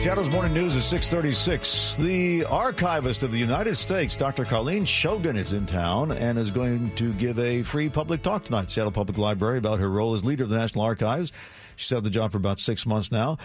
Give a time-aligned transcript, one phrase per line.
[0.00, 1.96] Seattle's Morning News at 636.
[1.98, 4.46] The archivist of the United States, Dr.
[4.46, 8.70] Colleen Shogan, is in town and is going to give a free public talk tonight,
[8.70, 11.32] Seattle Public Library, about her role as leader of the National Archives.
[11.76, 13.36] She's had the job for about six months now.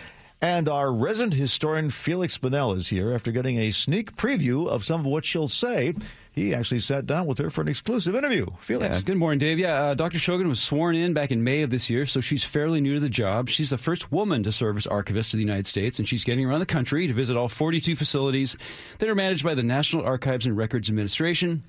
[0.46, 5.00] And our resident historian Feliks Banel is here after getting a sneak preview of some
[5.00, 5.95] of what she'll say.
[6.34, 8.45] He actually sat down with her for an exclusive interview.
[8.62, 8.94] Feliks.
[8.94, 9.58] Yeah, good morning, Dave.
[9.58, 10.20] Yeah, uh, Dr.
[10.20, 13.00] Shogan was sworn in back in May of this year, so she's fairly new to
[13.00, 13.50] the job.
[13.50, 16.45] She's the first woman to serve as archivist of the United States, and she's getting
[16.45, 18.55] around the country to visit all 42 facilities
[19.00, 21.64] that are managed by the National Archives and Records Administration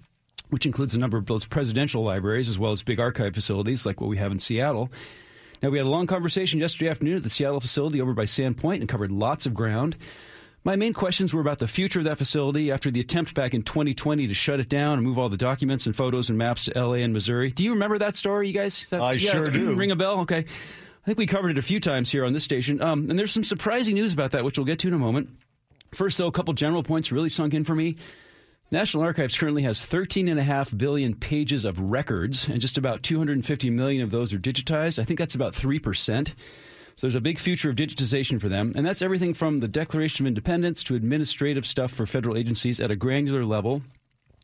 [0.51, 4.01] which includes a number of both presidential libraries as well as big archive facilities like
[4.01, 4.93] what we have in Seattle.
[5.63, 8.81] Now, we had a long conversation yesterday afternoon at the Seattle facility over by Sandpoint
[8.81, 9.97] and covered lots of ground.
[10.65, 13.63] My main questions were about the future of that facility after the attempt back in
[13.63, 16.73] 2020 to shut it down and move all the documents and photos and maps to
[16.79, 17.51] LA and Missouri.
[17.53, 18.85] Do you remember that story, you guys?
[18.91, 19.75] That, I yeah, sure do.
[19.77, 20.21] Ring a bell?
[20.21, 20.39] Okay.
[20.39, 22.83] I think we covered it a few times here on this station.
[22.83, 25.29] Um, and there's some surprising news about that, which we'll get to in a moment.
[25.93, 27.97] First, though, a couple general points really sunk in for me.
[28.73, 34.11] National Archives currently has 13.5 billion pages of records, and just about 250 million of
[34.11, 34.99] those are digitized.
[34.99, 36.29] I think that's about 3%.
[36.29, 36.35] So
[37.07, 38.73] there's a big future of digitization for them.
[38.75, 42.91] And that's everything from the Declaration of Independence to administrative stuff for federal agencies at
[42.91, 43.83] a granular level.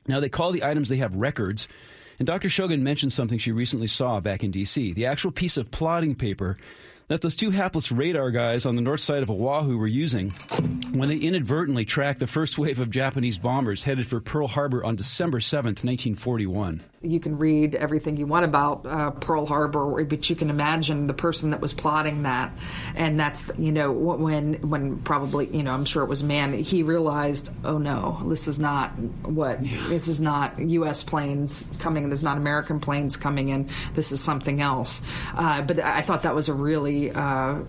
[0.07, 1.67] Now, they call the items they have records.
[2.19, 2.49] And Dr.
[2.49, 4.93] Shogan mentioned something she recently saw back in D.C.
[4.93, 6.59] The actual piece of plotting paper
[7.13, 10.31] that those two hapless radar guys on the north side of Oahu were using
[10.93, 14.97] when they inadvertently tracked the first wave of Japanese bombers headed for Pearl Harbor on
[14.97, 16.83] December 7th, 1941.
[17.03, 21.15] You can read everything you want about uh, Pearl Harbor, but you can imagine the
[21.15, 22.53] person that was plotting that.
[22.95, 26.83] And that's, you know, when, when probably, you know, I'm sure it was man, he
[26.83, 28.91] realized, oh no, this is not
[29.27, 31.03] what, this is not U.S.
[31.03, 35.01] planes coming, this is not American planes coming in, this is something else.
[35.35, 37.61] Uh, but I thought that was a really uh,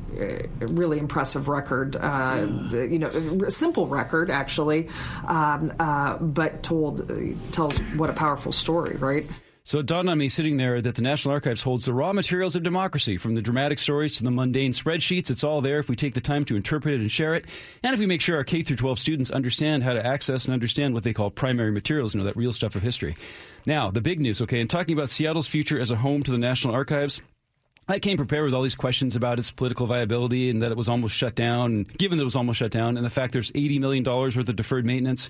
[0.60, 1.96] really impressive record.
[1.96, 4.90] Uh, you know, simple record actually,
[5.28, 7.12] um, uh, but told
[7.52, 9.26] tells what a powerful story, right?
[9.66, 12.58] So it dawned on me sitting there that the National Archives holds the raw materials
[12.58, 15.30] of democracy, from the dramatic stories to the mundane spreadsheets.
[15.30, 17.46] It's all there if we take the time to interpret it and share it,
[17.82, 20.54] and if we make sure our K through 12 students understand how to access and
[20.54, 23.16] understand what they call primary materials, you know, that real stuff of history.
[23.66, 26.38] Now, the big news, okay, in talking about Seattle's future as a home to the
[26.38, 27.22] National Archives,
[27.88, 30.88] I came prepared with all these questions about its political viability and that it was
[30.88, 33.80] almost shut down, given that it was almost shut down, and the fact there's $80
[33.80, 35.30] million worth of deferred maintenance.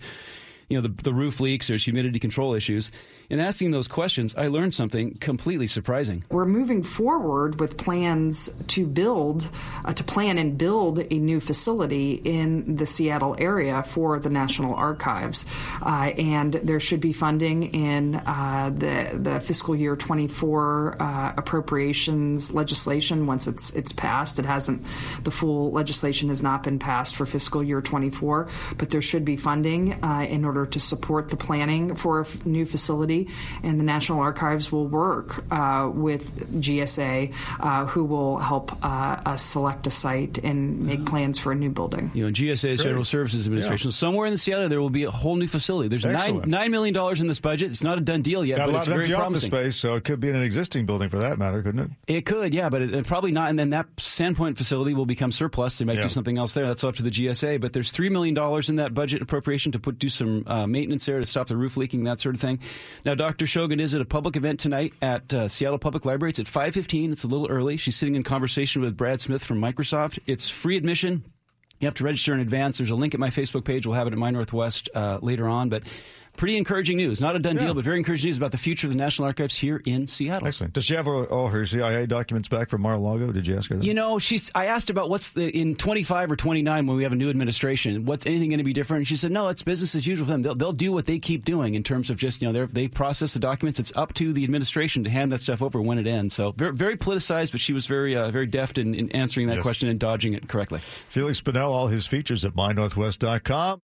[0.70, 2.92] You know, the, the roof leaks, or humidity control issues.
[3.30, 6.24] In asking those questions, I learned something completely surprising.
[6.30, 9.50] We're moving forward with plans to build,
[9.86, 14.76] uh, to plan and build a new facility in the Seattle area for the National
[14.76, 15.46] Archives.
[15.82, 22.52] Uh, and there should be funding in uh, the, the fiscal year 24 uh, appropriations
[22.52, 24.38] legislation once it's, it's passed.
[24.38, 24.84] It hasn't,
[25.24, 28.48] the full legislation has not been passed for fiscal year 24,
[28.78, 32.46] but there should be funding uh, in order to support the planning for a f-
[32.46, 33.30] new facility
[33.64, 39.44] and the National Archives will work uh, with GSA, uh, who will help uh, us
[39.44, 42.12] select a site and make plans for a new building.
[42.14, 43.90] You know, GSA is General Services Administration.
[43.90, 43.94] Yeah.
[43.94, 45.90] Somewhere in the Seattle, there will be a whole new facility.
[45.90, 47.72] There's nine, $9 million in this budget.
[47.72, 49.54] It's not a done deal yet, Got but a lot it's of very empty promising.
[49.54, 51.92] office space, so it could be in an existing building for that matter, couldn't it?
[52.08, 53.50] It could, yeah, but it, it probably not.
[53.50, 55.78] And then that Sandpoint facility will become surplus.
[55.78, 56.04] They might yeah.
[56.04, 56.68] do something else there.
[56.68, 57.60] That's up to the GSA.
[57.62, 58.38] But there's $3 million
[58.68, 61.78] in that budget appropriation to put do some uh, maintenance there to stop the roof
[61.78, 62.60] leaking, that sort of thing.
[63.06, 63.46] Now, Dr.
[63.46, 66.32] Shogan is at a public event tonight at uh, Seattle Public Library.
[66.32, 67.12] It's at 5:15.
[67.12, 67.78] It's a little early.
[67.78, 70.20] She's sitting in conversation with Brad Smith from Microsoft.
[70.26, 71.24] It's free admission.
[71.80, 72.78] You have to register in advance.
[72.78, 73.86] There's a link at my Facebook page.
[73.86, 75.84] We'll have it at My Northwest uh, later on, but
[76.38, 77.22] pretty encouraging news.
[77.22, 77.64] Not a done yeah.
[77.64, 80.48] deal, but very encouraging news about the future of the National Archives here in Seattle.
[80.48, 80.74] Excellent.
[80.74, 83.32] Does she have all her CIA documents back from Mar-a-Lago?
[83.32, 83.84] Did you ask her that?
[83.84, 84.52] You know, she's.
[84.56, 88.06] I asked about what's the in 25 or 29 when we have a new administration.
[88.06, 89.00] What's anything going to be different?
[89.00, 90.42] And she said, no, it's business as usual for them.
[90.42, 93.34] They'll, they'll do what they keep doing in terms of just you know they process
[93.34, 93.80] the documents.
[93.80, 96.34] It's up to the administration to hand that stuff over when it ends.
[96.34, 99.58] So very, very politicized, but she was very uh, very deft in, in answering that
[99.58, 99.64] yes.
[99.64, 100.82] question and dodging it correctly.
[101.12, 103.82] Feliks Banel, all his features at mynorthwest.com.